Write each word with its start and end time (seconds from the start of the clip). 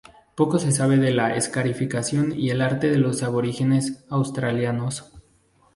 Poco 0.33 0.57
se 0.57 0.71
sabe 0.71 0.97
de 0.97 1.11
la 1.11 1.35
escarificación 1.35 2.31
y 2.35 2.49
el 2.49 2.61
arte 2.61 2.89
de 2.89 2.97
los 2.97 3.21
aborígenes 3.21 4.03
australianos. 4.09 5.13